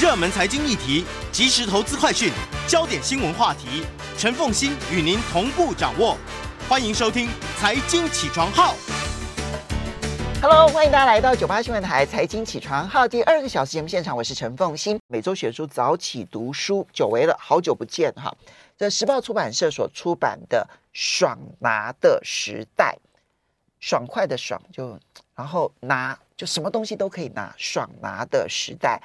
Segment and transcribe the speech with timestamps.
[0.00, 2.32] 热门财经议题、即时投资快讯、
[2.68, 3.82] 焦点新闻话题，
[4.16, 6.16] 陈凤欣与您同步掌握。
[6.68, 7.26] 欢迎收听
[7.58, 8.74] 《财经起床号》。
[10.40, 15.00] Hello，欢迎大家来到九八新闻台《财经起床号》第二个小时节目现场，我是陈凤欣。
[15.08, 18.32] 每周选书早起读书，久违了，好久不见哈。
[18.76, 22.96] 这时报出版社所出版的《爽拿的时代》，
[23.80, 24.96] 爽快的爽就，
[25.34, 29.02] 然后拿就什么东西都可以拿，爽拿的时代。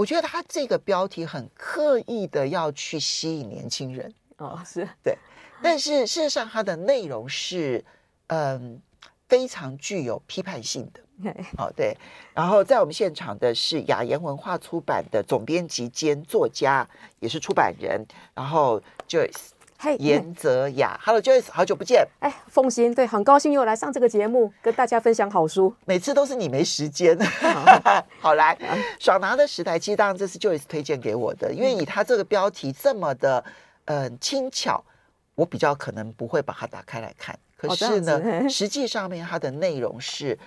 [0.00, 5.14] 我觉得他这个标题很刻意的要去吸引年轻人哦，是对，
[5.62, 7.84] 但是事实上它的内容是
[8.28, 8.80] 嗯
[9.28, 11.00] 非常具有批判性的。
[11.58, 11.94] 哦，对。
[12.32, 16.88] 然后在我们现场的是雅言文化出版的总编辑兼作家，
[17.18, 18.02] 也是出版人，
[18.34, 19.50] 然后 Joyce。
[19.82, 22.06] 嘿，颜泽雅，Hello Joyce，好久不见。
[22.18, 25.74] 哎，凤馨，对，很高兴又来上这个节目，跟大家分享好书。
[25.86, 27.18] 每次都是你没时间。
[28.18, 28.58] 好 来，
[28.98, 33.42] 爽拿的时代，其实当然这是 Joyce 推荐给我的，因为以他这个标题这么的
[33.86, 34.84] 嗯轻巧，
[35.34, 37.38] 我比较可能不会把它打开来看。
[37.56, 40.38] 可是呢，实际上面它的内容是，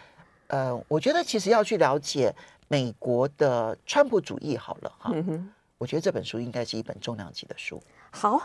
[0.45, 2.31] 呃，我觉得其实要去了解
[2.67, 5.09] 美国的川普主义好了哈。
[5.11, 7.81] 嗯，我觉得这本书应该是一本重量级的书。
[8.11, 8.39] 好。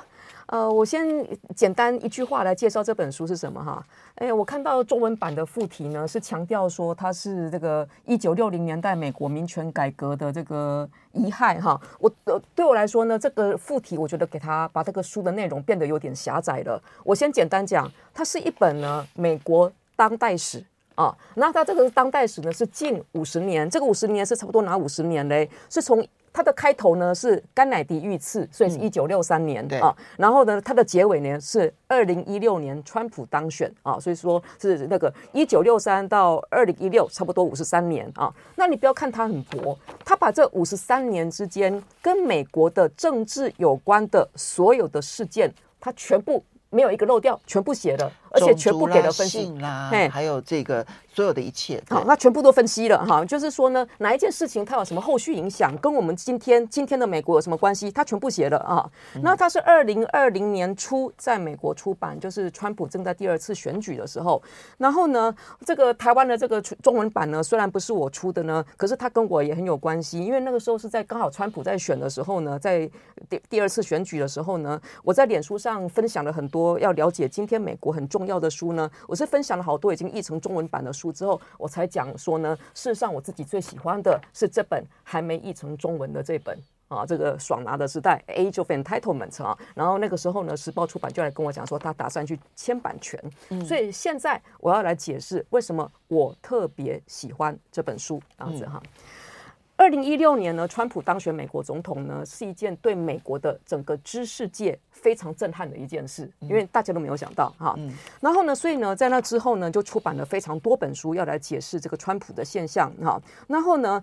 [0.49, 1.07] 呃，我先
[1.55, 3.85] 简单一句话来介绍这本书是什么哈。
[4.15, 11.79] 哎，我看到中文版的副题呢，是强调说它是这个一九六零年代美国民权改革的这个遗骸哈。
[11.99, 16.83] 我呃，对我来说呢，这个副题我觉得给他把这个书的内容变得有点狭窄了。
[17.05, 21.15] 我先简单讲，它是一本呢美国当代史啊。
[21.35, 25.51] 那它这个当代史呢是近五十年，这个五十年是差不多哪五十年嘞？
[25.69, 26.03] 是从。
[26.39, 29.97] 它的开头呢是甘乃迪遇刺，所以是一九六三年、嗯、啊。
[30.17, 38.33] 然后呢，它的结尾呢是二零一六年川普当选啊，所以说是那个一九六三到二零一六，差不多五十三年啊。
[38.55, 50.87] 那你不要看它很薄，它把这五十三年之间跟美国的政治有关的所有的事件，它全部没有一个漏掉，全部写了，而且全部给了分析啦，哎，还有这个。
[51.19, 58.89] 所有的一切，好，那全部都分析了哈，就是说呢，哪一件事情它有什么后续影响，跟我们今天今天的美国有什么关系，它全部写了啊。
[59.21, 64.41] 那它是二零二零年初在美国出版，就是川普正在第二次选举的时候。
[64.77, 65.35] 然后呢，
[65.67, 72.89] 这个台湾的这个中文版呢，虽然不是我出的呢，可是它跟我也很有关系，因为那个时候是在刚好川普在选的时候呢，在
[73.29, 81.13] 第第二次选举的时候呢，我在脸书上分享了很多要了解今天美国很重要的书呢，我是分享了好多已经译成中文版的书。
[81.13, 86.57] 之后我才讲说呢，事实上我自己最喜欢的是这本还没译成中文的这本
[86.89, 89.59] 啊，这个爽拿的时代 Age of Entitlement 啊。
[89.75, 93.21] 然后那个时候呢，时报出版就来跟我讲说，他打算去签版权。
[93.67, 98.83] 所以现在我要来解释为什么我特别喜欢这本书，这样子哈。
[99.79, 107.77] 二零一六年呢，川普当选美国总统呢，是一件对美国的整个知识界非常震撼的一件事，因为大家都没有想到哈。
[107.79, 113.23] 嗯、然后呢，所以呢，在那之后呢，就出版了非常多本书，要来解释这个川普的现象哈。
[113.47, 114.03] 然后呢，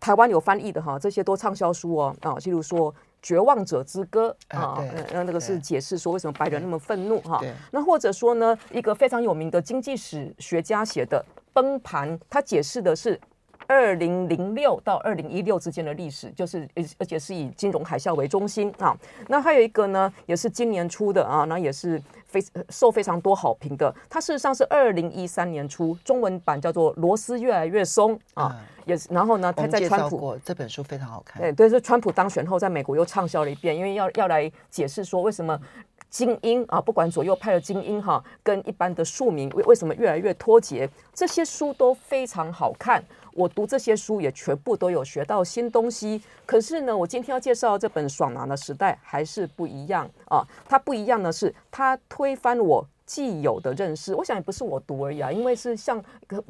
[0.00, 7.40] 台湾有翻译的哈，这些都畅销书哦啊，例如说《绝望者之歌》啊，那那个是解释说为什么白人那么愤怒哈。
[7.70, 13.20] 那或者说呢，一个非常有名的经济史学家写的《崩盘》，他解释的是。
[13.72, 16.68] 二零零六到二零一六之间的历史，就是
[16.98, 18.94] 而且是以金融海啸为中心啊。
[19.28, 22.38] 那还有一个呢，也是今年出的啊，那也是非
[22.68, 23.92] 受非常多好评的。
[24.10, 29.08] 它事实上是二零一三年出，中文版叫做《螺丝越来越松》啊，也是。
[29.10, 31.40] 然后呢，他在川普这本书非常好看。
[31.40, 35.58] 对，对，是川普当选后，在美国又畅销了一遍，因为要要来解释说为什么
[36.10, 43.02] 精英啊，不管左右派的精英哈，跟一般的庶民为为什么越来越脱节，这些书都非常好看。
[43.34, 50.46] 我读这些书也全部都有学到新东西，可是呢，我今天要介绍这本《爽朗的时代》还是不一样啊。
[50.68, 52.86] 它不一样的是，它推翻我。
[53.04, 56.02] 既有的认识，我想也不是我读而已啊，因为是像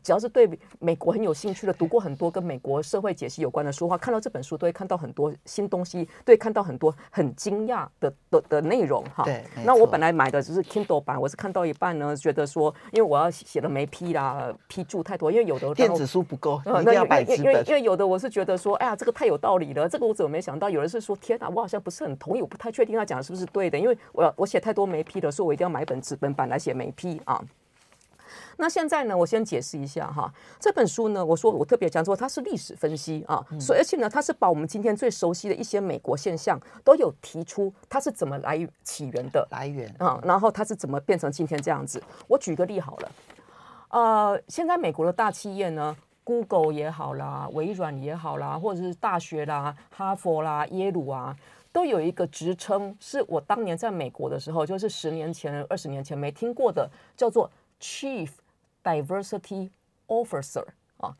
[0.03, 0.49] 只要是对
[0.79, 9.25] 美国很有兴趣的，读过很多跟美国社会解析有关的书话，看到这本书都会看到很多新东西，对，看到很多很惊讶的的的内容哈。
[9.25, 17.38] 对，那我本来买的只是 Kindle 版，我是看到一半呢，觉得说，因为我要写的没批啦，批注太多，因为有的电子书不够，一定要买纸本。
[17.38, 20.69] 因为因为有的我是觉得说，哎呀，这个太有道理了，这个我怎么没想到？
[20.69, 26.42] 有人是说，天哪，我好像不是很同意，我不太确定他讲的是不是对的，因为我要我写太多没批的，所以我一定要买一本纸本版。
[26.49, 27.43] 来写美批啊？
[28.59, 29.17] 那现在呢？
[29.17, 30.33] 我先解释一下哈。
[30.61, 42.00] 这本书呢，我说我特别讲说它是历史分析啊，所以而且呢，它是把我们今天最熟悉的一些美国现象都有提出，它是怎么来起源的来源啊，然后它是怎么变成今天这样子。
[42.29, 43.12] 我举个例好了，
[43.88, 51.37] 呃，现在美国的大企业呢，Google 也好啦，微软也好啦，或者是大学啦，哈佛啦，耶鲁啊，
[51.73, 58.29] 都有一个职称，是我当年在美国的时候，就是十年前、二十年前没听过的，叫做 Chief
[58.85, 59.71] Diversity
[60.07, 60.65] Officer
[60.99, 61.17] 啊，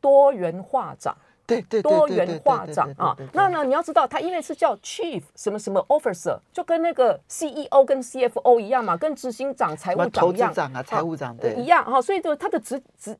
[0.00, 1.16] 多元化长。
[1.46, 10.52] 对对，多元化长啊，那呢，你要知道，他因为是叫 Chief 什么什么 Officer，就跟那个 CEO 跟 CFO 一样嘛，跟执行长、财务长一样，
[10.82, 13.16] 财务长对一样哈，所以就他的职职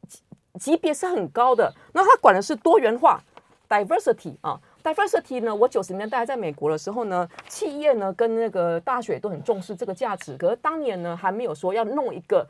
[0.58, 1.72] 级别是很高的。
[1.92, 3.22] 那他管的是多元化
[3.68, 4.60] Diversity 啊
[4.94, 12.46] ，Diversity 呢，我九十年代在美国的时候呢，企业呢跟那个大学都很重视这个价值，可是当年呢还没有说要弄一个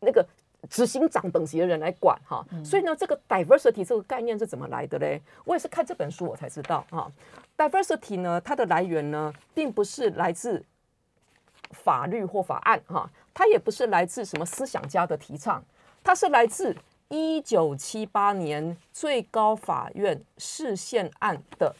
[0.00, 0.24] 那个。
[0.68, 5.18] 执行长等级的人来管哈，所以呢，这个 diversity 这个概念是怎么来的嘞？
[5.46, 7.10] 我也是看这本书我才知道哈。
[7.56, 10.62] diversity 呢，它的来源呢，并不是来自
[11.70, 15.64] 法律或法案哈，它也不是来自什么思想家的提倡，
[16.04, 16.76] 它是来自
[17.10, 21.74] 一九七八年最高法院释宪案的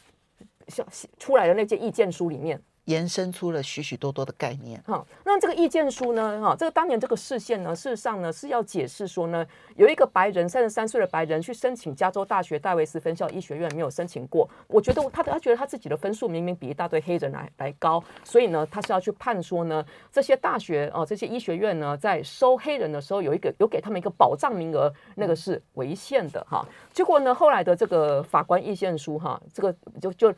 [1.17, 2.61] 出来的那件意见书里面。
[2.85, 4.81] 延伸出了许许多多的概念。
[4.85, 6.41] 哈，那这个意见书呢？
[6.41, 9.45] 哈，这个当年这个释宪呢，事实上呢是要解释说呢，
[9.75, 14.49] 有一个白人三十三岁的白人去申请加州大学戴维斯分校医学院，没有申请过。
[14.67, 26.67] 我觉得他他觉得他自己的分数明明比一大堆黑人来来高，所以呢，他是要去判说呢，这些大学哦，这些医学院呢，在收黑人的时候有一个有给他们一个保障名额，那个是违宪的哈。
[26.91, 30.33] 结果呢，后来的这个法官意见书哈，这个就就。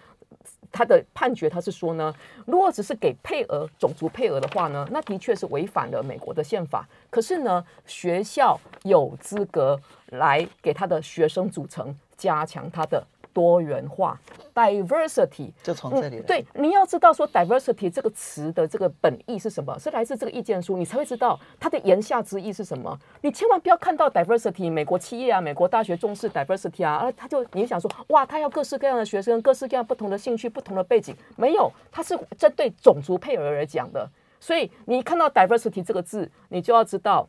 [0.73, 2.13] 他的判决，他是说呢，
[2.45, 6.85] 如果只是给配额、种族配额的话呢，那的确是违反了美国的宪法。
[7.11, 13.05] 可是呢，学校有资格来给他的学生组成，加强他的。
[13.33, 14.19] 多元化
[14.53, 16.17] ，diversity 就从这里。
[16.17, 16.23] 嗯。
[16.23, 22.97] 对，你要知道说 diversity 这个词的这个本意是什么，是来自这个意见书，你才会知道它的言下之意是什么。
[23.21, 34.09] 你千万不要看到 diversity，美国企业啊，美国大学重视 diversity 啊，啊，他就你想说，哇，他要各式各样的学生，各式各样不同的兴趣、不同的背景，没有，他是针对种族配额而讲的。
[34.39, 37.27] 所以你看到 diversity 这个字，你就要知道，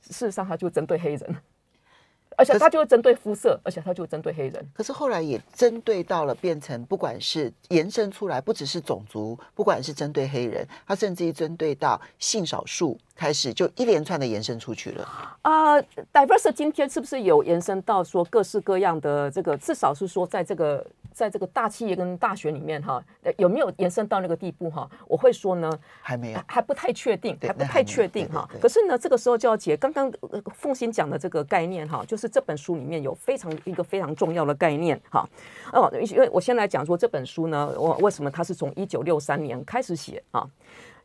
[0.00, 1.36] 事实上它就针对黑人。
[2.38, 4.64] 而且他就会针对肤色，而且他就会针对黑人。
[4.72, 15.02] 可是后来也针对到了，变成不管是延伸出来，不只是种族，不管是针对黑人，他甚至于针对到性少数，开始就一连串的延伸出去了。
[15.42, 19.56] 啊、uh，Diverse 今天是不是有延伸到说各式各样的这个？
[19.56, 20.86] 至少是说在这个。
[21.18, 23.02] 在这个大企业跟大学里面哈，
[23.38, 24.88] 有没有延伸到那个地步哈？
[25.08, 25.68] 我会说呢，
[26.00, 28.48] 还没有，还不太确定，还不太确定哈。
[28.60, 30.12] 可是呢，这个时候就要解刚刚
[30.54, 35.28] 凤馨讲的这个概念哈，就是这本书里面有非常一个非常重要的概念哈。
[35.72, 40.48] 哦，因为我先来讲说这本书呢，我为什么它是从一九六三年开始写啊？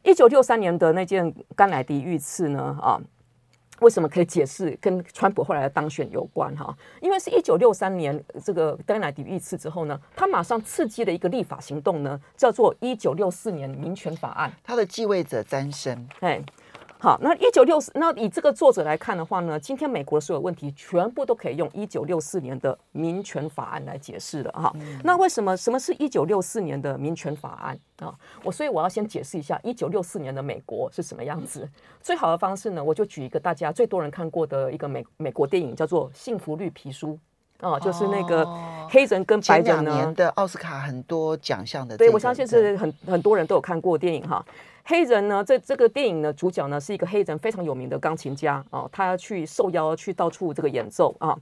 [0.03, 3.01] 一九六三年的那件甘乃迪遇刺呢啊？
[3.83, 6.75] 为什么可以解释跟川普后来的当选有关哈？
[7.01, 14.51] 因为是一九六三年这个甘乃迪遇刺之后呢，他马上刺激了一个立法行动呢，叫做一九六四年民权法案。
[14.63, 16.41] 他的继位者詹森，哎。
[17.03, 24.71] 好，那一九六四，那以这个作者来看的话呢，今天美国的所有问题全部都可以用一九六四年的民权法案来解释了哈。
[24.75, 28.15] 嗯、那为什么什么是一九六四年的民权法案啊？
[28.41, 31.69] 我所以我要先解释一下一九六四年的美国是什么样子。
[31.99, 37.09] 最好的方式呢，我就举一个大家最多人看过的一个美美国电影，叫做《幸福绿皮书》
[37.63, 38.45] 啊，就是那个
[38.89, 44.45] 黑人跟白人呢，前两年的奥斯卡很多奖项的、这个，对，我相信是很很多人都有看过电影哈。
[44.85, 51.33] 黑人呢，这这个电影呢，主角呢是一个黑人非常有名的钢琴家啊，他要去受邀去到处这个演奏啊，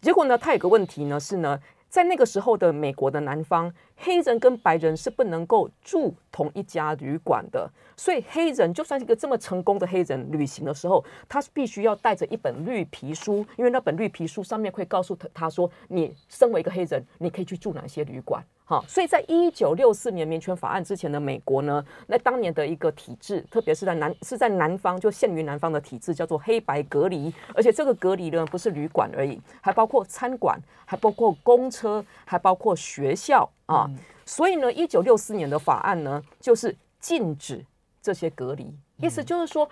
[0.00, 1.60] 结果呢，他有个问题呢是呢，
[1.90, 18.44] 在那个时候的美国的南方，黑人跟白人是不能够住同一家旅馆的，所以黑人就算是一个这么成功的黑人，旅行的时候，他是必须要带着一本绿皮书，因为那本绿皮书上面会告诉他他说，你身为一个黑人，你可以去住哪些旅馆。
[18.66, 33.48] 好，所以在一九六四年民权法案之前的美国呢，那当年的一个体制，特别是在南是在南方，就限于南方的体制，叫做黑白隔离，而且这个隔离呢不是旅馆而已，还包括餐馆，还包括公车，还包括学校。
[33.66, 33.86] 啊。
[33.88, 37.64] 嗯、所以呢，一九六四年的法案呢，就是禁止
[38.02, 39.68] 这些隔离，意思就是说。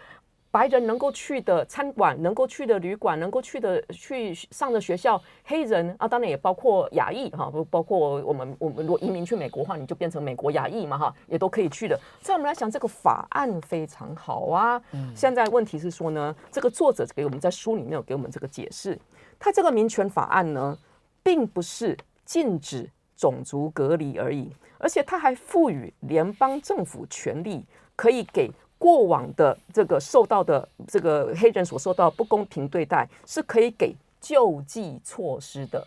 [0.52, 11.98] 白人能够去的餐馆，能够去的旅馆，能够去的去上的学校，黑人啊，当然也包括亚裔哈，不包括我们我们如果移民去美国的话，你就变成美国亚裔嘛哈，也都可以去的。
[12.20, 14.78] 所以我们来想，这个法案非常好啊。
[14.92, 15.10] 嗯。
[15.16, 18.98] 现在问题是说呢，这个作者给我们在书里面有给我们这个解释，
[19.38, 20.76] 他这个民权法案呢，
[21.22, 21.96] 并不是
[22.26, 27.64] 禁止种族隔离而已，而且他还赋予联邦政府权力，
[27.96, 28.50] 可以给。
[28.78, 35.86] 过往的这个受到的这个黑人所受到不公平对待，是可以给救济措施的，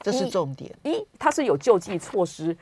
[0.00, 0.74] 这是重点。
[0.82, 2.56] 一，它是有救济措施，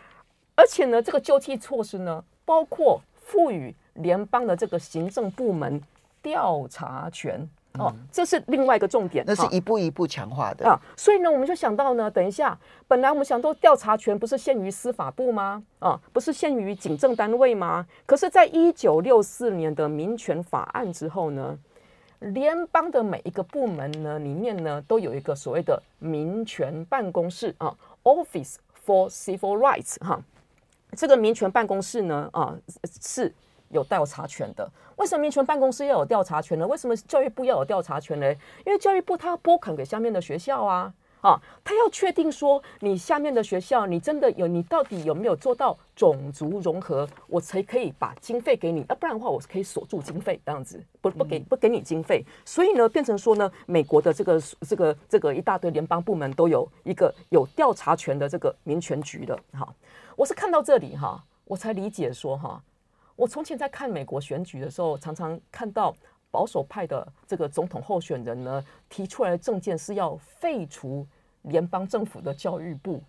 [0.57, 5.81] 而且呢，这个救济措施呢，包括赋予联邦的这个行政部门
[6.21, 7.49] 调查权。
[7.75, 10.81] 哦，这是另外一个重点，那是一步一步强化的啊。
[10.97, 12.59] 所以呢，我们就想到呢，等一下，
[12.89, 15.63] 本来我们想到调查权不是限于司法部吗？
[15.79, 17.87] 啊，不是限于警政单位吗？
[18.05, 21.57] 可是，在一九六四年的民权法案之后呢，
[22.19, 30.21] 联邦的每一个部门呢，里面呢，都有一个所谓的民权办公室啊，Office for Civil Rights 哈。
[30.97, 32.57] 这个民权办公室呢，啊，
[33.01, 33.33] 是。
[33.71, 36.67] 有调查权的，为什么民权办公室要有调查权呢？
[36.67, 38.33] 为什么教育部要有调查权呢？
[38.65, 52.25] 因为教育部他要拨款给下面的学校啊，啊，他要确定说你下面的学校，你真的有，你到底有没有做到种族融合，我才可以把经费给你，要不然的话，我是可以锁住经费这样子，不不给不给你经费。
[52.45, 59.39] 所以呢，变成说呢，美国的这个这个这个一大堆联邦部门都有一个有调查权的这个民权局的。
[59.53, 59.69] 哈，
[60.17, 62.63] 我是看到这里哈，我才理解说哈。
[63.19, 65.93] 我从前在看美国选举的时候，常常看到
[66.31, 71.05] 保守派的这个总统候选人呢，提出来的政见是要废除
[71.43, 73.03] 联邦政府的教育部。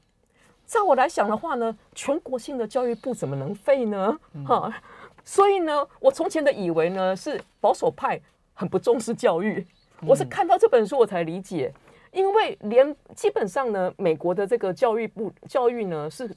[0.65, 4.19] 照我来想的话呢，全国性的教育部怎么能废呢？
[4.47, 4.73] 哈、嗯，
[5.23, 8.19] 所以呢，我从前的以为呢是保守派
[8.55, 9.63] 很不重视教育。
[10.07, 11.71] 我是看到这本书我才理解，
[12.11, 16.29] 因为连基本上呢，美国的这个教育部教育呢是。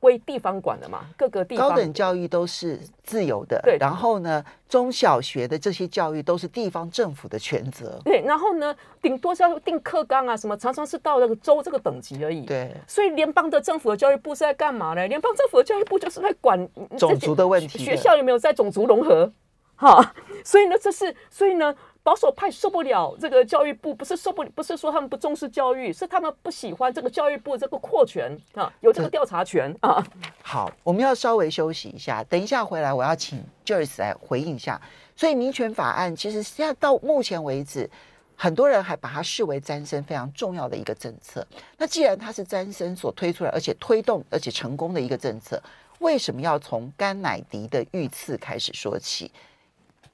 [0.00, 3.78] 归地方管的嘛，各个地方高等教育都是自由的，对。
[3.78, 8.20] 然后呢，中小学的这些教育都是地方政府的权责，对。
[8.20, 12.74] 然后呢，顶多是要定课纲啊，什么常常是到那个州这个等级而已，对。
[12.86, 15.08] 所以联邦的政府的教育部是在干嘛呢？
[15.08, 19.32] 联邦政府的教育部就是在管种族的问题，学校有没有在种族融合？
[19.76, 20.14] 哈，
[20.44, 21.74] 所以呢，这是所以呢。
[22.04, 30.06] 保守派受不了这个教育部，不是受不，不是说他们不重视教育，是他们不喜欢这个教育部这个扩权啊，有这个调查权啊。
[30.42, 34.78] 好，我们要稍微休息一下，等一下回来我要请 Joyce 来回应一下。
[35.16, 37.88] 所以民权法案其实现在到目前为止，
[38.36, 41.46] 很多人还把它视为詹森非常重要的一个政策。
[41.78, 45.58] 那既然它是詹森所推出来，而且推动而且成功的一个政策，
[46.00, 49.32] 为什么要从甘乃迪的遇刺开始说起？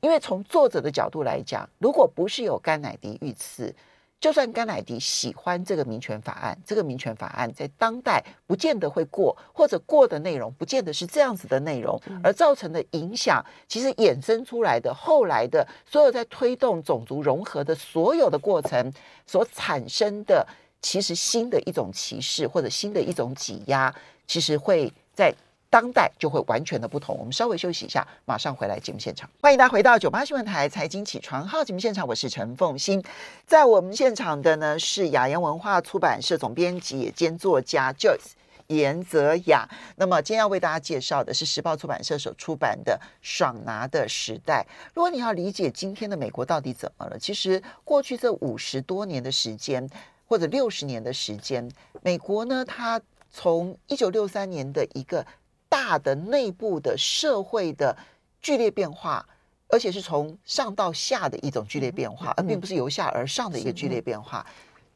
[0.01, 3.75] 因为从作者的角度来讲，如果不是有甘乃迪遇刺，
[4.19, 18.93] 就算甘乃迪喜欢这个民权法案，这个民权法案在当代不见得会过，或者过的内容不见得是这样子的内容，而造成的影响，其实衍生出来的后来的所有在推动种族融合的所有的过程
[19.27, 20.47] 所产生的，
[20.83, 23.95] 其实新的一种歧视或者新的一种挤压，
[24.27, 25.35] 其实会在。
[25.71, 27.17] 当代就会完全的不同。
[27.17, 29.31] 我们稍微休息一下，马上回来节目现场。
[29.41, 33.01] 欢迎大家回到九八新闻台财经起床号节目现场，我是陈凤欣。
[33.47, 38.33] 在我们现场的呢是雅言文化出版社总编辑兼作家 Joyce
[38.67, 39.69] 颜泽雅。
[39.95, 44.67] 那么今天要为大家介绍的是时报出版社所出版的《爽拿的时代》。
[44.93, 49.89] 如果你要理解今天的美国到底怎么了，其实过去这五十多年的时间，
[50.27, 51.71] 或者六十年的时间，
[52.03, 53.01] 美国呢，它
[53.33, 55.25] 从一九六三年的一个
[55.71, 57.97] 大的内部的社会的
[58.43, 59.25] 剧烈变化，
[59.69, 64.45] 而且是从上到下的一种剧烈变化，而并不是由下而上的一个剧烈变化。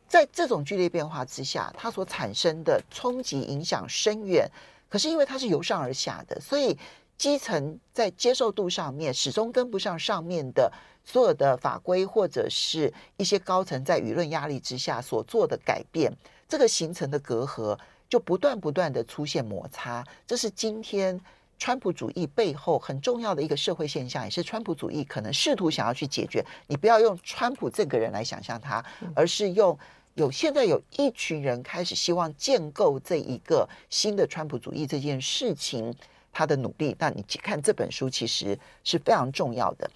[0.08, 4.50] 在这种剧烈变化之下，它所产生的冲击影响深远。
[4.88, 6.76] 可是因为它是由上而下的，所以
[7.16, 10.70] 基层在接受度上面始终跟不上上面的
[11.04, 16.12] 所有的法规，或者是一些高层在舆论压力之下所做的改变，
[16.48, 17.78] 这个形成的隔阂。
[18.08, 21.20] 就不断不断的出现摩擦，这是今天
[21.58, 26.44] 川普主义背后很重要的一个社会现象，也是川普主义可能试图想要去解决。
[26.66, 28.84] 你不要用川普这个人来想象他，
[29.14, 29.76] 而是用
[30.14, 35.92] 有现在有一群人开始希望建构这一个新的川普主义这件事情，
[36.32, 36.94] 他的努力。
[36.98, 39.90] 那你看这本书其实是非常重要的。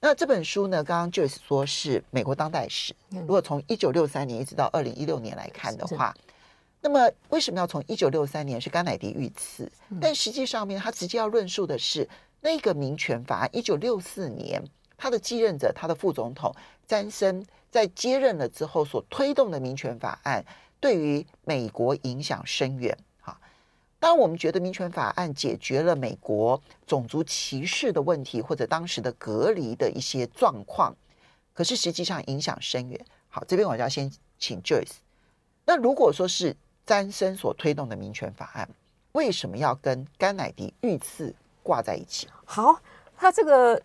[0.00, 6.14] 那这本书呢，刚刚 Joyce 说是美国当代史，如果从一九六三年一直到二零一六年来看的话。
[6.82, 9.70] 那么为什么要从一九六三年是甘乃迪遇刺？
[10.00, 12.08] 但实际上面，他直接要论述的是
[12.40, 13.50] 那个民权法案。
[13.52, 14.62] 一九六四年，
[14.96, 16.54] 他的继任者，他的副总统
[16.86, 20.42] 詹森在接任了之后所推动的民权法案，
[20.80, 22.96] 对于美国影响深远。
[23.20, 23.38] 哈，
[23.98, 30.96] 当我们觉得民权法案解决了美国种族歧视的问题，或者当时的隔离的一些状况，
[31.52, 32.98] 可是实际上影响深远。
[33.28, 34.94] 好，这边我就要先请 Joyce。
[35.66, 36.56] 那如果说是
[36.90, 38.68] 詹森所推动的民权法案，
[39.12, 41.32] 为什么要跟甘乃迪遇刺
[41.62, 42.26] 挂在一起？
[42.44, 42.80] 好，
[43.16, 43.80] 他这个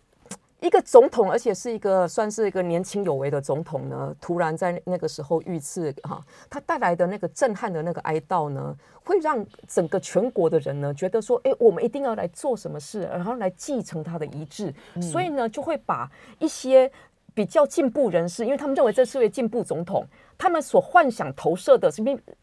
[0.60, 6.20] 一个总统，而且是一个算是一个年轻有为的总统呢，突然在那个时候遇刺哈，
[6.50, 16.92] 他带来的那个震撼的那个哀悼呢，会让整个全国的人呢觉得说，哎，我们一定要来做什么事，然后来继承他的遗志，嗯、所以呢，就会把一些
[17.36, 20.04] 比较进步人士，因为他们认为这是位进步总统，
[20.40, 22.02] 他们所幻想投射的是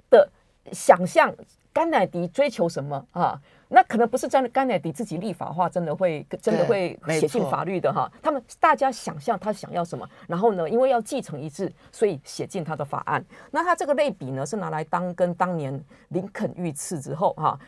[0.09, 0.31] 的
[0.71, 1.35] 想象，
[1.73, 3.41] 甘乃迪追求什么啊？
[3.75, 8.07] 那可能不是真的，甘乃迪自己立法化，真的会真的会写进法律的哈。
[8.23, 13.25] 他们大家想象他想要什么，然后呢，因为要继承一致，所以写进他的法案。
[13.51, 17.59] 那他这个类比呢，是拿来当跟当年林肯遇刺之后哈，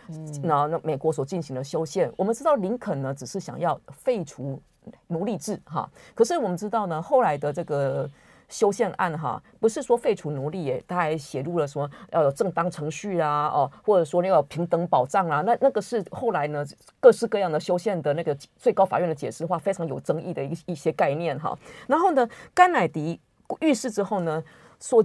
[0.43, 2.13] 那那美国所进行的修宪。
[2.19, 4.61] 我们知道林肯呢，只是想要废除
[5.07, 8.09] 奴隶制哈，可是我们知道呢，后来的这个。
[8.55, 16.65] 修宪案哈，不是说废除奴隶耶，他还写入了什么要有正当程序啊，哦，或者说那个平等保障啊，那那个是后来呢
[17.01, 21.59] 各式各样的修宪的那个最高法院的解释话非常有争议的一一些概念哈。
[21.89, 23.21] 然后呢，甘乃迪
[23.59, 24.41] 遇事之后呢，
[24.79, 25.05] 所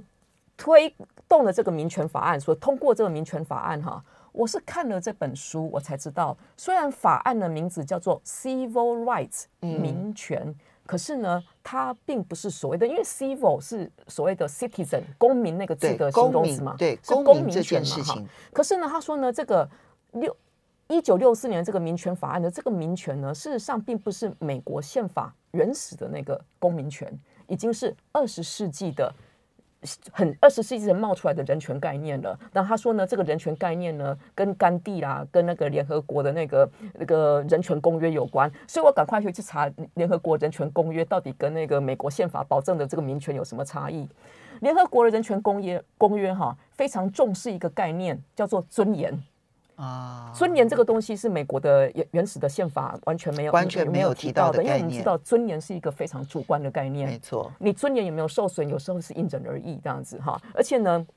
[0.56, 0.94] 推
[1.28, 10.44] 动的这个民权法案，所通过这个民权法案哈，我是看了这本书我才知道，虽然法案的名字叫做 Civil Rights 民权。
[10.46, 10.56] 嗯
[10.90, 18.20] 可是呢，它并不是所谓的，因为 civil 是所谓的 citizen 公民那个字的形容词嘛，对，是公民权嘛哈。
[18.52, 19.70] 可是呢，他说呢，这个
[20.14, 20.36] 六
[20.88, 27.08] 一九六四年这个民权法案的这个民权呢，事实上并不是美国宪法原始的那个公民权，
[27.46, 29.14] 已经是二十世纪的。
[30.12, 32.38] 很二十世纪人冒出来的人权概念了。
[32.52, 38.52] 然后他说呢，这个人权概念呢，跟甘地啦，跟那个联合国的那个那个人权公约有关。
[38.68, 44.08] 所以我赶快去去查联合国人权公约到底跟那个美国宪法保证的这个民权有什么差异。
[44.62, 49.18] 联合国的人权公约公约哈，非常重视一个概念，叫做尊严。
[49.80, 57.08] 啊，尊严这个东西是美国的原原始的宪法完全没有完全没有提到的，因为我们知道尊严是一个非常主观的概念。
[57.08, 60.38] 没错，你尊严有没有受损，有时候是因人而异这样子哈。
[60.54, 61.08] 而且呢，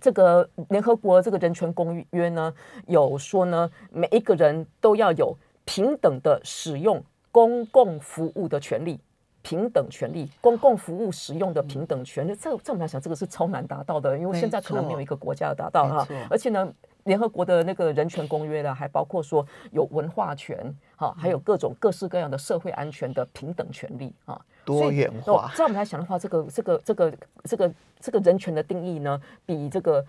[0.00, 2.54] 这个联合国这个人权公约呢，
[2.86, 9.00] 有说呢，每一个人都要有平等的使用公共服务的权利，
[9.42, 12.36] 平等权利，公共服务使用的平等权利。
[12.36, 16.08] 这这我们来想，这个是超难达到的，因为现在可能没有一个国家达到哈。
[16.30, 16.72] 而且呢。
[17.04, 25.50] 联合国的那个人权公约呢，还包括说有文化权，哈，还有各种各式各样的社会安全的平等权利啊，多元化。
[25.54, 30.04] 这样我们来想的话，这个这个这个这个这个人权的定义呢，比这个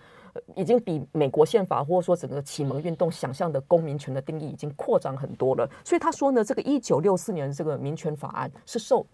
[0.54, 5.68] 已经比美国宪法或者说整个启蒙运动想象的公民权的定义已经扩张很多了。
[5.84, 9.06] 所以他说呢，这个一九六四年这个民权法案是受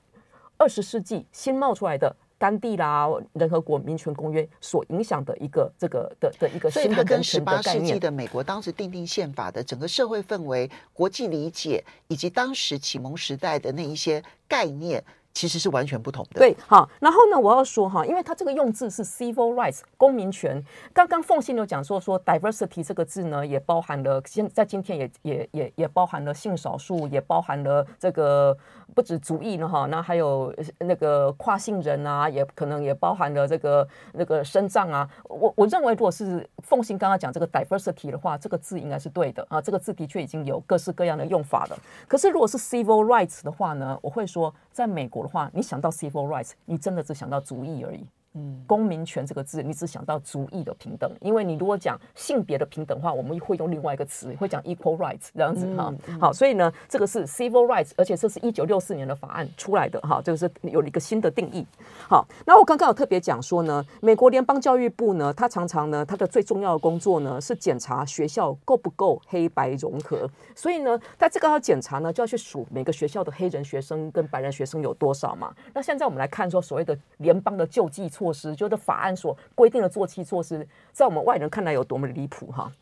[0.56, 2.16] 二十世纪新冒出来的。
[2.38, 7.04] 甘地啦，联合国民权公约所影响的一个这个的的一个新的人权的概念。
[7.04, 15.02] 所以，它跟十八世纪的美国当时订定宪法的整个社会氛围、国际理解，以及当时启蒙时代的那一些概念。
[15.36, 16.40] 其实是完全不同的。
[16.40, 20.64] 对，好，然后呢，我要说哈，因为它这个用字是 civil rights 公民权。
[20.94, 28.56] 刚刚凤信有讲说说 diversity 这个字呢，也包含了现在今天也也也也包含了性少数，也包含了这个
[28.94, 35.06] 不止族裔呢哈，那还有那个跨性人啊，也可能也包含了这个那个身障啊。
[35.24, 41.78] 我我认为，如果是凤信刚刚讲这个 diversity 的话，这个字应该是对的啊，这个字的确已经有各式各样的用法了。
[42.08, 45.25] 可是如果是 civil rights 的话呢，我会说在美国。
[45.26, 48.06] 话，你想到 civil rights，你真的只想到主义而已。
[48.38, 55.90] 嗯，公民权这个字，你只想到族裔的平等，因为你如果讲性别的平等的话，我们会用另外一个词，会讲 equal rights 这样子哈。
[56.20, 61.66] 好，所以呢，这个是 civil rights，而且这是一九六四年的法案出来的哈，这个是有了一个新的定义。
[62.06, 75.54] 好，那我刚刚有特别讲说呢，美国联邦教育部呢，它常常呢，它的最重要的工作呢是检查学校够不够黑白融合，所以呢，在这个要检查呢，就要去数每个学校的黑人学生跟白人学生有多少嘛。
[75.72, 78.25] 那现在我们来看说，所谓的联邦的救济措。
[78.26, 82.72] 措施就是法案所规定的做期措施，在我们外人看来有多么离谱哈！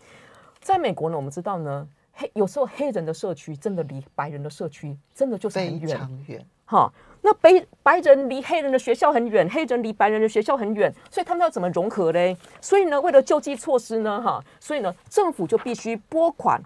[0.62, 6.90] 在美国呢，我们知道呢，黑有时候黑人的社区真的离白人的社区真的就是很远，远哈。
[7.20, 7.50] 那白
[7.82, 12.34] 白人离黑人的学校很远，黑人离白人的学校很远，所以他们要怎么融合嘞？
[12.62, 16.62] 所以呢，为了救济措施呢，哈，所以呢，政府就必须拨款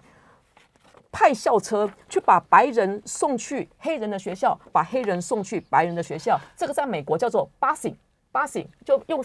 [1.11, 6.39] 派校车去把白人送去黑人的学校，把黑人送去白人的学校。
[6.55, 7.95] 这个在美国叫做 busing。
[8.31, 9.23] 巴士就用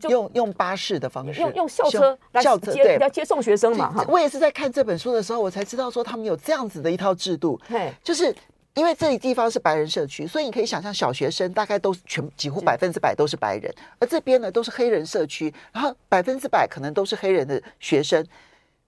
[0.00, 4.04] 就用用巴士的方式，用用校车来接来接送学生嘛哈。
[4.08, 7.60] 我也是在看这本书的时候，我才知道说他们有这样子的一套制度。
[7.68, 8.34] 对，就是
[8.74, 18.24] 因为这里地方是白人社区，所以你可以想象小学生大概都是全几乎百分之百都是白人，而这边呢都是黑人社区，然后百分之百可能都是黑人的学生。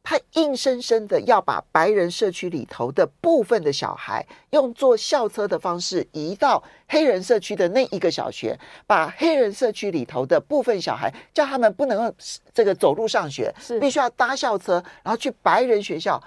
[0.05, 12.15] 他硬生生的要把白人社区里头的部分的小孩用坐校车的方式移到黑人社区的那一个小学，把黑人社区里头的部分小孩叫他们不能够
[12.53, 16.23] 这个走路上学，是必须要搭校车，然后去白人学校，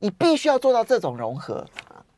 [0.00, 1.66] 你必须要做到这种融合。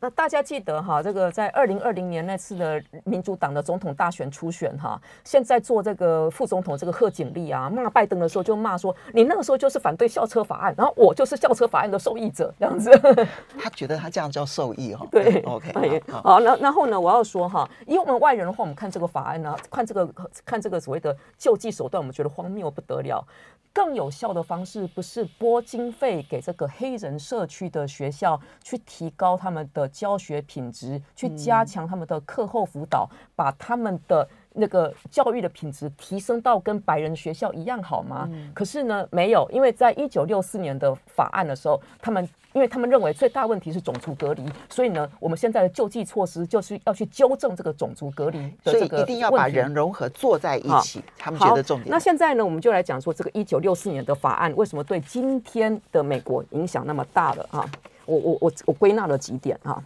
[0.04, 12.90] 那大家记得哈，这个在二零二零年那次的民主党的总统大选初选哈，现在做这个副总统这个贺锦丽啊，骂拜登的时候就骂说，你那个时候就是反对校车法案，然后我就是校车法案的受益者这样子。
[13.58, 15.06] 他觉得他这样叫受益哈。
[15.10, 20.06] 对， OK，好，那然后呢，我要说哈，以我们外人的话，我们看这个法案呢，看这个
[20.44, 23.26] 看这个所谓的救济手段，我们觉得荒谬不得了。
[23.74, 34.26] 更有效的方式不是拨经费给这个黑人社区的学校，去提高他们的教学品质，去加强他们的课后辅导，把他们的。
[34.54, 38.28] 那个教育的品质提升到跟白人学校一样好吗？
[38.32, 48.88] 嗯、可是呢，没有，因为在一九六四年的法案的时候，他们因为他们认为最大问题是种族隔离，所以呢，我们现在的救济措施就是要去纠正这个种族隔离的这个问题。
[48.88, 51.90] 所以一定要把人融合坐在一起，他们觉得重点。
[51.90, 57.68] 那现在呢，我们就来讲说这个一九六四年的法案为什么对今天的美国影响那么大了啊？
[58.06, 59.82] 我我我我归纳了几点啊。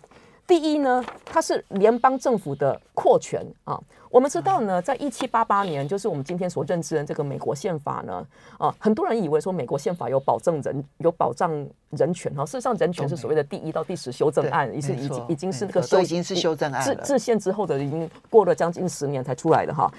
[0.48, 3.78] 第一呢，它是联邦政府的扩权啊。
[4.10, 11.52] 我们知道呢，在一七八八年，就是我们今天所认知的这个美国宪法呢，啊，很多人以为说美国宪法有保证人有保障
[11.90, 19.92] 人权哈，事实上人权是所谓的第一到第十修正案，已是已经已经是那个都已经是修正案了，制制宪之后的已经过了将近十年才出来的哈。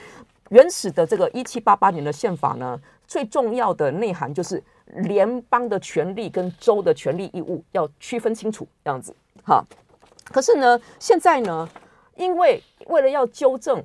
[0.50, 9.64] 原始的这个一七八八年的宪法呢，最重要的内涵就是联邦的权利跟州的权利义务要区分清楚，这样子哈。
[10.32, 11.68] 可是呢，现在呢，
[12.16, 13.84] 因为为了要纠正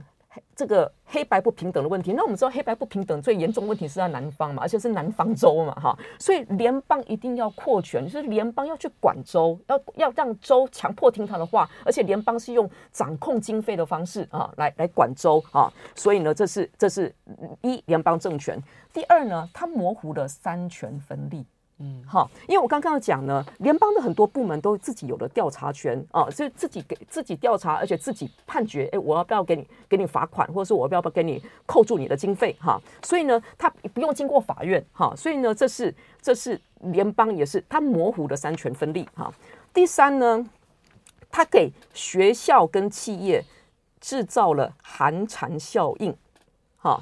[0.57, 17.15] 这个黑白不平等的问题，那我们知道黑白不平等最严重问题是在南方嘛，而且是南方州嘛，哈，所以联邦一定要扩权，就是联邦要去管州，要要让州强迫听他的话，而且联邦是用掌控经费的方式啊来来管州啊，所以呢，这是这是
[17.63, 18.61] 一联邦政权，
[18.93, 21.47] 第二呢，它模糊了三权分立。
[21.85, 32.81] 嗯，好，因为我刚刚讲呢，联邦的很多部门都自己有了调查权啊，就自己给自己调查，而且自己判决，哎，我要不要给你给你罚款，或者是我要不要给你扣住你的经费哈？
[33.03, 39.31] 所以呢，他不用经过法院哈，所以呢，这是这是联邦也是他模糊的三权分立哈。
[39.75, 40.43] 第三呢，
[41.31, 43.45] 他给学校跟企业
[44.01, 46.17] 制造了寒蝉效应，
[46.79, 46.99] 哈，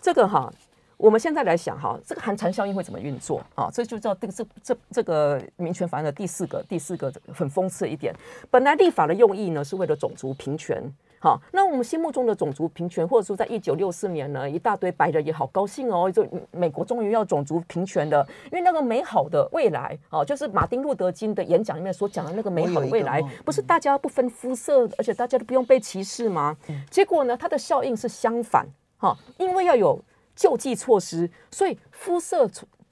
[0.00, 0.52] 这个哈。
[0.98, 3.70] 我们现在来想哈，这个寒蝉效应会怎么运作啊？
[3.72, 8.12] 这就叫这个这这这个民权法案的第四个第四个很讽刺一点。
[8.50, 10.82] 本来立法的用意呢，是为了种族平权，
[11.20, 26.56] 好，那我们心目中的种族平权，或者说在一九六四年呢，一大堆白人也好高兴哦，就美国终于要种族平权了，因为那个美好的未来啊，就是马丁路德金的演讲里面所讲的那个美好的未来，不是大家不分肤色，而且大家都不用被歧视吗？
[26.90, 29.96] 结果呢，它的效应是相反，哈，因为要有。
[30.38, 32.48] 救济措施，所以肤色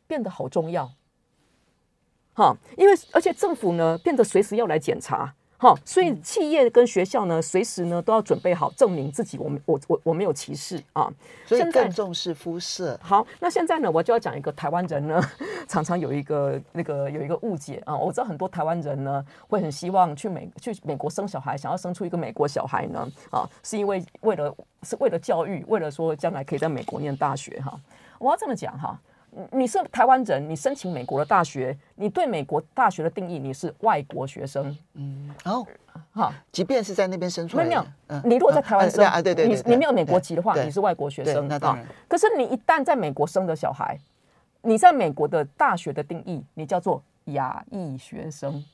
[0.08, 0.92] 变得好重要，
[2.34, 11.10] 哈，因为而且政府呢变得随时要来检查，哈，所以企业跟学校呢随时呢都要准备好证明自己我，我们我我我没有歧视啊，
[11.46, 12.98] 所以更重视肤色。
[13.02, 15.20] 好，那现在呢我就要讲一个台湾人呢
[15.66, 24.54] 常常有一个那个有一个误解啊，我知道很多台湾人呢会很希望去美去美国生小孩，想要生出一个美国小孩呢啊，是因为为了。
[24.82, 27.76] 是为了教育，为了说将来可以在美国念大学哈。
[28.20, 28.96] 我要这么讲哈，
[29.52, 34.76] 你是台湾人，你申请美国的大学，你对美国大学的定义，你是外国学生。
[34.94, 35.66] 嗯，哦，
[36.12, 37.86] 好，即便是在那边生出来，没有，
[38.24, 41.46] 你如果在台湾生啊，对对，你你没有美国籍的话，你是外国学生。
[41.48, 41.86] 那当然。
[42.08, 43.98] 可是你一旦在美国生的小孩，
[44.62, 48.64] 你在美国的大学的定义，你叫做亚裔学生。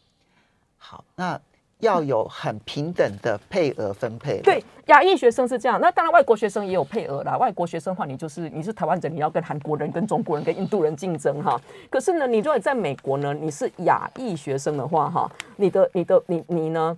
[0.78, 1.40] 好，那。
[1.82, 4.40] 要有很平等的配额分配。
[4.40, 5.80] 对，亚裔学生是这样。
[5.80, 7.36] 那当然，外国学生也有配额啦。
[7.36, 11.60] 外国学生的话，你就是你是台湾人，你要跟韩国人、跟中国人、跟印度人竞争哈。
[11.90, 16.96] 可是呢，你如果在美国呢，你是亚裔学生的话哈，你的、你的、你你呢，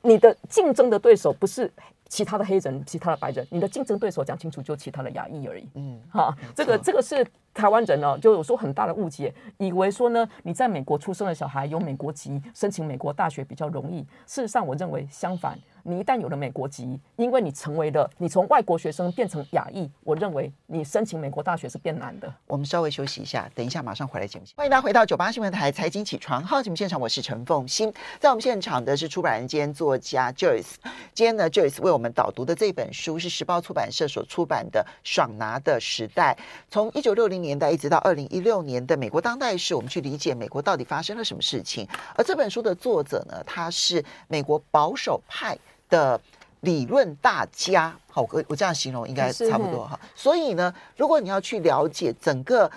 [0.00, 1.70] 你的竞争的对手不是
[2.08, 5.68] 其他的黑人、其他的白人，你的竞争对手讲清楚，就其他的亚裔而已。
[5.74, 7.26] 嗯，哈，这个这个是。
[7.54, 14.00] 台湾人哦，就有说很大的误解，以为说呢，你在美国出生的小孩有美国籍，申请美国大学比较容易。
[14.26, 22.30] 事实上，我认为相反，你一旦有了美国籍，因为你成为了你从外国学生变成亚裔，我认为你申请美国大学是变难的。
[22.46, 24.44] 我们稍微休息一下，等一下马上回来节目。
[24.54, 30.74] 欢迎大家回到九八新闻台财经起床号节目现场，我是陈凤馨，在我们现场的是出版人兼作家 Joyce。
[31.14, 36.36] 今天呢，Joyce 为我们导读的这本书是时报出版社所出版的《爽拿的时代》，
[36.68, 41.88] 从一九六零年代一直到二零一六年的美国当代史，我们去理解美国到底发生了什么事情。
[42.14, 45.56] 而这本书的作者呢，他是美国保守派
[45.88, 46.20] 的
[46.60, 49.98] 理论大家，好，我我这样形容应该差不多哈。
[50.14, 52.70] 所以呢，如果你要去了解整个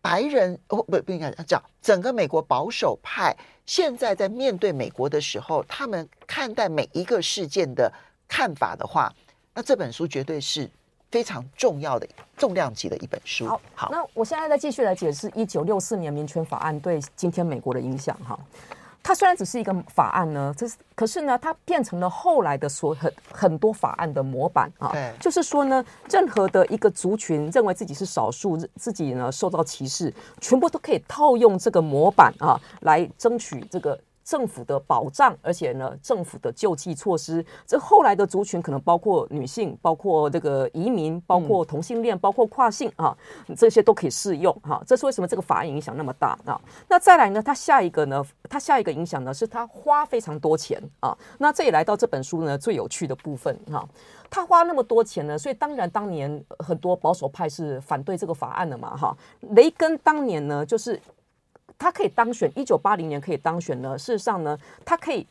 [0.00, 7.92] 白人，哦不不应该讲整个美国保守派现在在面对美国的时候，他们看待每一个事件的
[8.28, 9.12] 看法的话，
[9.54, 10.70] 那这本书绝对是
[11.10, 13.48] 非常重要的重量级的一本书。
[13.48, 18.38] 好，好，那我现在再继续来解释一九六四年民权法案对今天美国的影响哈。
[19.06, 24.90] 它虽然只是一个法案呢，这是可是呢，它变成了后来的所很很多法案的模板啊。
[24.90, 33.96] 对，就是说呢，任何的一个族群认为自己是少数，自己呢受到歧视，全部都可以套用这个模板啊，来争取这个。
[34.26, 43.16] 政府的保障，而且呢，政府的救济措施，这后来的族群可能包括女性，包括这个移民，包括同性恋，包括跨性啊，
[43.56, 44.82] 这些都可以适用哈。
[44.84, 46.60] 这是为什么这个法案影响那么大啊？
[46.88, 51.16] 那再来呢，它下一个呢，它下一个影响呢，是它花非常多钱啊。
[51.38, 53.88] 那这也来到这本书呢最有趣的部分哈。
[54.28, 59.16] 他花那么多钱呢，所以当然当年很多保守派是反对这个法案的嘛哈。
[59.50, 61.00] 雷根当年呢就是。
[61.78, 63.98] 他可以当选，一九八零年可以当选呢。
[63.98, 65.26] 事实上呢，他可以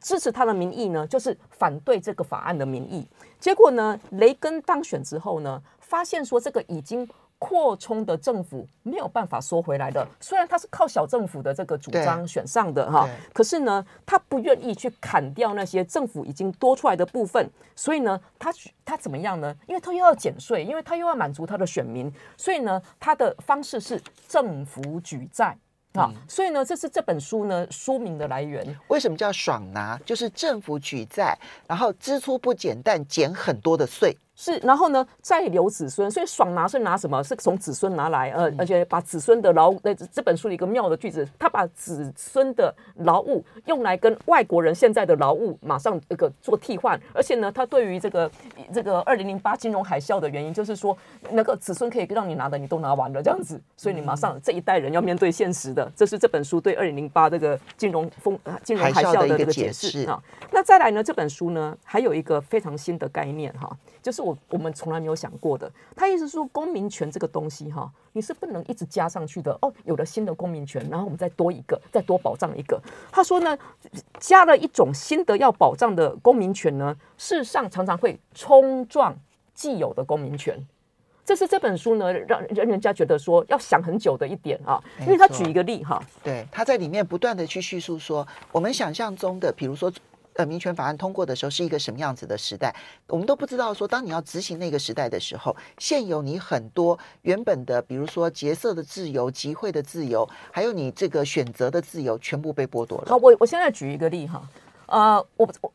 [0.00, 3.06] 支持他的民意呢，就是反对这个法案的民意。
[3.38, 7.08] 结果呢，雷根当选之后呢，发现说这个已经。
[7.38, 18.52] 扩充的政府没有办法缩回来的，虽然他是靠小政府的这个主张选上的哈，可是呢，他不愿意去砍掉那些政府已经多出来的部分，所以呢，他
[18.84, 19.54] 他怎么样呢？
[19.68, 25.56] 因为他又要减税，因为他又要满足他的选民，所以呢，他的方式是政府举债
[25.92, 28.64] 啊，所以呢，这是这本书呢书名的来源。
[28.88, 29.98] 为什么叫爽拿？
[30.06, 34.16] 就是政府举债，然后支出不减，但减很多的税。
[34.36, 37.24] 是，然后呢，再留子孙，所以爽拿是拿什么？
[37.24, 48.30] 是从子孙拿来，呃，而且把子孙的劳，呃，这本书里一个妙的句子，他把子孙的劳务用来跟外国人现在的劳务马上这个做替换，而且呢，他对于这个
[48.72, 50.96] 这个二零零八金融海啸的原因，就是说
[51.30, 60.22] 那个子孙可以让你拿的你都拿完了这样子，所以你马上这一代人要面对现实的，这是这本书对二零零八这个金融风金融海啸的这个解释啊。
[60.50, 63.70] 那再来呢，这本书呢还有一个非常新的概念哈。
[64.02, 69.70] 就是我我们从来没有想过的，他意思是说公民权这个东西哈，你是不能一直加上去的哦。
[69.84, 72.80] 有了新的公民权，然后我们再多一个，再多保障一个。
[73.12, 73.58] 他说呢，
[74.18, 79.14] 加了一种新的要保障的公民权呢，事实上常常会冲撞
[79.52, 80.58] 既有的公民权。
[81.26, 84.82] 这是这本书呢，让让人家觉得说要想很久的一点啊。
[85.00, 89.92] 因为他举一个例哈，对，他在里面不断的去叙述说，我们想象中的，比如说。
[90.36, 92.74] 呃，民权法案通过的时候是一个什么样子的时代？
[93.08, 93.72] 我们都不知道。
[93.72, 103.06] 说当你要执行那个时代的时候，现有你很多原本的，比如说结社的自由、集会的自由，还有你这个选择的自由，全部被剥夺了。
[103.08, 104.42] 好，我我现在举一个例哈，
[104.86, 105.72] 呃，我我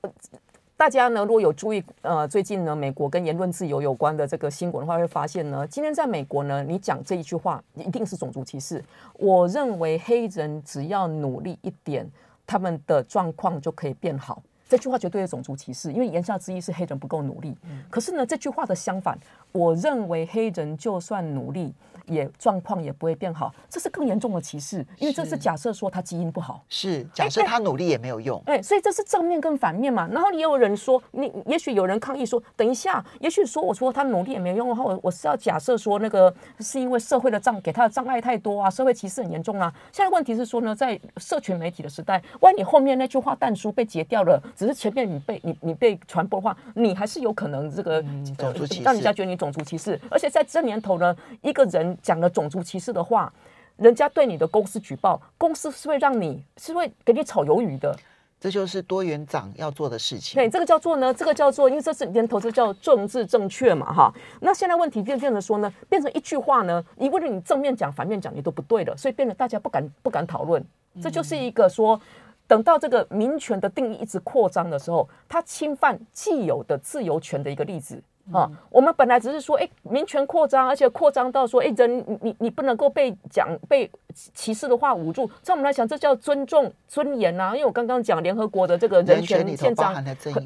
[0.78, 8.84] 大家呢，如果有注意，呃，最近呢，美国跟言论自由有关的这个新闻的话，会发现呢，今天在美国呢，你讲这一句话，一定是种族歧视。
[9.14, 12.10] 我认为黑人只要努力一点，
[12.48, 14.42] 他们的状况就可以变好。
[14.72, 17.54] 这句话绝对是种族歧视，因为言下之意是黑人不够努力。
[17.90, 19.20] 可是呢，这句话的相反，
[19.52, 21.74] 我认为黑人就算努力。
[22.12, 30.08] 也状况也不会变好，这是更严重的歧视，因为这是假设说他基因不好，是假设他努力也没有用，哎，所以这是正面跟反面嘛。
[30.12, 39.74] 然后也有人说，你也许有人抗议说，等一下，也许说我说他努力也没有用的话，我我是要假设说那个是因为社会的障给他的障碍太多啊，社会歧视很严重啊。
[39.92, 48.04] 现在问题是说呢，在社群媒体的时代，万一你后面那句话但书被截掉了，只是前面你被你你被传播的话，你还是有可能这个、
[48.38, 51.98] 种族歧视，让人家觉得你种族歧视，而且在这年头呢，一个人。
[52.02, 53.32] 讲了种族歧视的话，
[53.78, 57.96] 人家对你的公司举报，公司是会让你是会给你炒鱿鱼的。
[58.40, 60.34] 这就是多元长要做的事情。
[60.34, 64.12] 对，这个叫做呢，这个叫做，因为这是年头，这叫政治正确嘛，哈。
[64.40, 70.64] 那现在问题变变成说呢，变成一句话呢，你为了你正面讲、反面讲，你都不对了，所以变得大家不敢不敢讨论。
[71.00, 72.02] 这就是一个说，
[72.48, 78.02] 等到这个民权的定义一直扩张的时候，它侵犯既有的自由权的一个例子。
[78.34, 83.90] 啊，我们本来只是说，哎，民权扩张，而且扩张到说，哎，人你你不能够被讲被
[84.34, 87.52] 歧视的话捂住，在我们来讲，这叫尊重尊严呐。
[87.54, 89.94] 因为我刚刚讲联合国的这个人权宪章，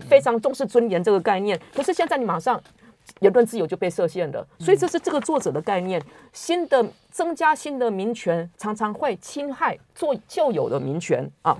[0.09, 1.59] 非常重视尊严这个概念。
[1.73, 2.59] 可是现在你马上
[3.19, 6.01] 言论自由就被设限了，所以这是这个作者的概念。
[6.33, 11.57] 新的增加新的民权，常常会侵害做旧有的民权啊。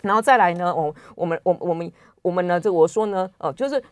[0.00, 3.82] 然后再来呢，我我们我我们我们呢，这我说呢，呃，就是。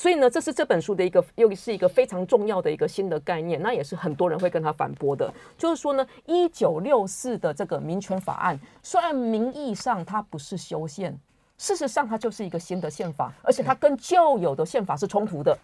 [0.00, 3.60] 所以呢，这是这本书的一个，又是一个非常重要的一个新的概念。
[3.60, 11.14] 那也是很多人会跟他反驳的，就是说呢，一九六四的这个民权法案，虽然名义上它不是修宪，
[11.58, 15.54] 事实上它就是一个新的宪法，而且它跟旧有的宪法是冲突的。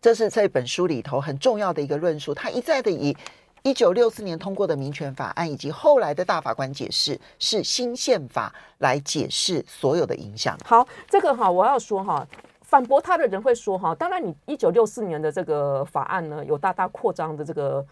[0.00, 2.32] 这是这本书里头很重要的一个论述。
[2.32, 3.16] 他一再的以
[3.64, 10.56] 一九六四年通过的民权法案，以及后来的大法官解释是新宪法来解释所有的影响。
[10.64, 12.24] 好，这个哈，我要说哈。
[12.70, 17.84] 反驳他的人会说：“哈，当然，你一九六四年的这个法案呢，有大大扩张的这个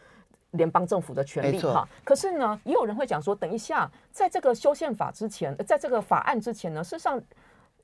[0.52, 1.86] 联邦政府的权利哈。
[2.04, 7.20] 可是呢，也有人会讲说，等一下，在这个修宪法之前，在这个法案之前呢，事实上。”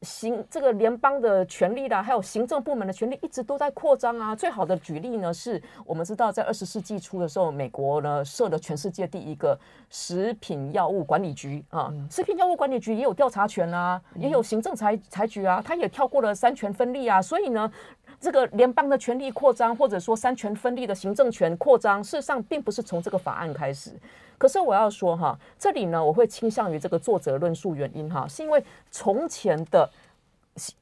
[0.04, 4.36] 行，这个联邦的权力啦，还有行政部门的权力一直都在扩张啊。
[4.36, 11.90] 最好的举例呢，是我们知道在二十世纪初的时候，美国呢设了全世界第一个食品药物管理局啊。
[12.10, 17.22] 食品药物管理局也有调查权啊，也有行政裁裁决啊，它也跳过了三权分立啊。
[17.22, 17.72] 所以呢，
[18.20, 23.92] 这个联邦的权力扩张，或者说三权分立的行政权扩张，事实上并不是从这个法案开始。
[24.36, 29.88] 可是我要说哈，这里呢，我会倾向于这个作者论述原因哈，是因为从前的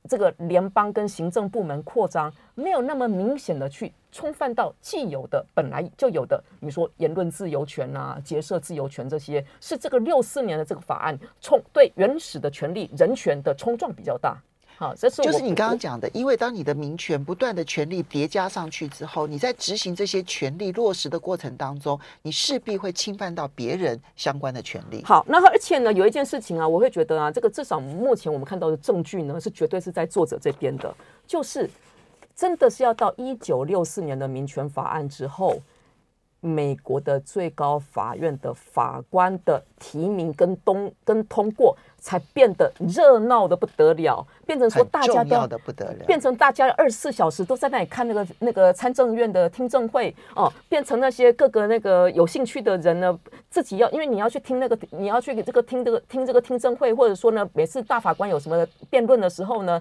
[0.09, 14.37] 这个联邦跟行政部门扩张没有那么明显的去冲犯到既有的本来就有的，比如说言论自由权啊、结社自由权这些，是这个六四年的这个法案冲对原始的权利人权的冲撞比较大。
[14.77, 25.05] 好，这是就是你刚刚讲的，因为当你的民权不断的权力叠加上去之后，你在执行这些权利落实的过程当中，你势必会侵犯到别人相关的权利。
[25.05, 30.93] 好，那而且呢，有一件事情啊，我会觉得啊，这个至少目前我们看到的证据呢，是绝对是在作者这边的，
[31.27, 31.71] 就是
[32.35, 35.61] 真的是要到一九六四年的民权法案之后。
[36.45, 53.17] 美国的最高法院的法官的提名跟通跟通过，才变得热闹的不得了，变成说大家都的不得了，变成大家二十四小时都在那里看那个那个参政院的听证会哦，变成那些各个那个有兴趣的人呢，
[53.49, 59.81] 自己要因为你要去听那个你要去给这个听这个听这个听证会，或者说呢，每次大法官有什么辩论的时候呢。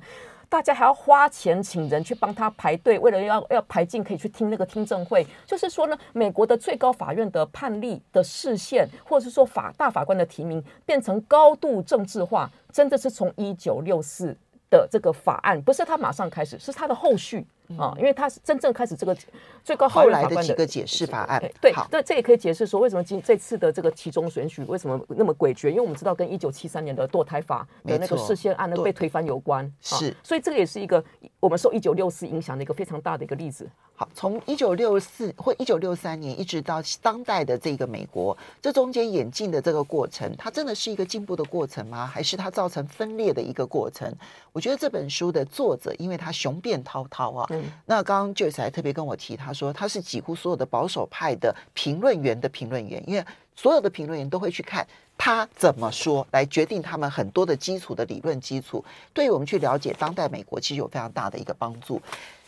[0.51, 5.25] 大家还要花钱请人去帮他排队，为了要要排进可以去听那个听证会。
[5.45, 14.35] 就是说呢，美国的最高法院的判例的视线，或者是说法大法官的提名，变成高度政治化，真的是从一九六四
[14.69, 17.47] 的这个法案，不是他马上开始，是他的后续。
[17.77, 19.15] 啊，因为他是真正开始这个
[19.63, 31.03] 最高后来的几个解释法案，对，对，这也可以解释说为什么今这次的这个其中选举为什么那么诡谲，因为我们知道跟一九七三年的堕胎法的那个事先案呢被推翻有关，是，所以这个也是一个
[31.39, 33.69] 我们受一九六四影响的一个非常大的一个例子。
[33.93, 42.07] 好，从一九六四或一九六三年一直到当代的这个美国，这中间演进的这个过程，它真的是一个进步的过程吗？
[42.07, 44.11] 还是它造成分裂的一个过程？
[44.53, 47.47] 我觉得这本书的作者，因为他雄辩滔滔啊，
[47.85, 54.85] 那刚刚 Joyce 还特别跟我提，他说他是几乎所有的保守派的评论员的评论员，因为所有的评论员都会去看
[55.17, 62.01] 他怎么说，来决定他们很多的基础的理论基础，对于我们去了解当代美国，其实有非常大的一个帮助。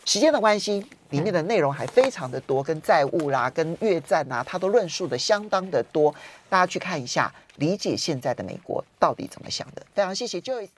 [0.06, 6.14] 时间的关系，里面的内容还非常的多，跟债务啦、跟越战啊，他都论述的相当的多。
[6.50, 9.82] 大家去看一下，理解现在的美国到底怎么想的。
[9.96, 10.74] 非常谢谢 Joyce。